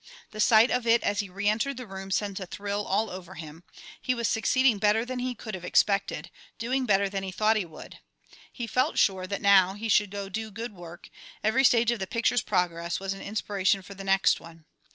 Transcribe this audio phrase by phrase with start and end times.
[0.31, 3.35] The sight of it as he re entered the room sent a thrill all over
[3.35, 3.63] him;
[4.01, 7.65] he was succeeding better than he could have expected, doing better than he thought he
[7.65, 7.99] would.
[8.51, 11.11] He felt sure that now he should do good work;
[11.43, 14.65] every stage of the picture's progress was an inspiration for the next one.